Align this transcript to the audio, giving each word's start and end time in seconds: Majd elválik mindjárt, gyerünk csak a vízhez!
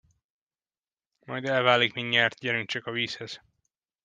Majd 1.27 1.45
elválik 1.45 1.93
mindjárt, 1.93 2.37
gyerünk 2.39 2.67
csak 2.69 2.85
a 2.85 2.91
vízhez! 2.91 3.41